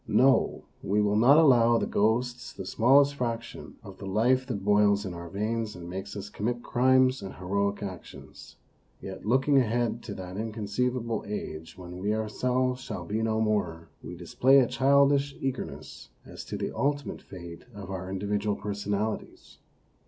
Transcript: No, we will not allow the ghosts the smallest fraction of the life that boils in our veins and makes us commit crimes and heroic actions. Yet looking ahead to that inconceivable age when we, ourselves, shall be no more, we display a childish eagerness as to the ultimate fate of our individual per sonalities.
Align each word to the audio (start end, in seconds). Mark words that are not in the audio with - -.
No, 0.07 0.63
we 0.81 0.99
will 0.99 1.15
not 1.15 1.37
allow 1.37 1.77
the 1.77 1.85
ghosts 1.85 2.53
the 2.53 2.65
smallest 2.65 3.13
fraction 3.13 3.75
of 3.83 3.99
the 3.99 4.07
life 4.07 4.47
that 4.47 4.65
boils 4.65 5.05
in 5.05 5.13
our 5.13 5.29
veins 5.29 5.75
and 5.75 5.87
makes 5.87 6.15
us 6.17 6.27
commit 6.27 6.63
crimes 6.63 7.21
and 7.21 7.35
heroic 7.35 7.83
actions. 7.83 8.55
Yet 8.99 9.27
looking 9.27 9.59
ahead 9.59 10.01
to 10.05 10.15
that 10.15 10.37
inconceivable 10.37 11.23
age 11.27 11.77
when 11.77 11.99
we, 11.99 12.15
ourselves, 12.15 12.81
shall 12.81 13.05
be 13.05 13.21
no 13.21 13.39
more, 13.41 13.89
we 14.01 14.15
display 14.15 14.57
a 14.57 14.65
childish 14.65 15.35
eagerness 15.39 16.09
as 16.25 16.43
to 16.45 16.57
the 16.57 16.75
ultimate 16.75 17.21
fate 17.21 17.65
of 17.75 17.91
our 17.91 18.09
individual 18.09 18.55
per 18.55 18.73
sonalities. 18.73 19.59